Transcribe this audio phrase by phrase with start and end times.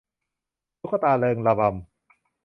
[0.79, 1.75] ตุ๊กตาเริงระบำ